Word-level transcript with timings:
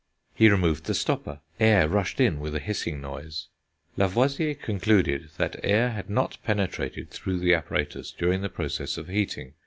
He 0.33 0.49
removed 0.49 0.85
the 0.85 0.95
stopper; 0.95 1.41
air 1.59 1.87
rushed 1.87 2.19
in, 2.19 2.39
with 2.39 2.55
a 2.55 2.59
hissing 2.59 3.01
noise. 3.01 3.49
Lavoisier 3.95 4.55
concluded 4.55 5.29
that 5.37 5.59
air 5.63 5.91
had 5.91 6.09
not 6.09 6.39
penetrated 6.43 7.11
through 7.11 7.37
the 7.37 7.53
apparatus 7.53 8.11
during 8.11 8.41
the 8.41 8.49
process 8.49 8.97
of 8.97 9.09
heating. 9.09 9.53